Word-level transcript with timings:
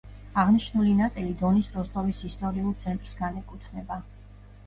აღნიშნული 0.43 0.93
ნაწილი 1.01 1.33
დონის 1.41 1.67
როსტოვის 1.75 2.21
ისტორიულ 2.29 2.73
ცენტრს 2.85 3.13
განეკუთვნება. 3.19 4.01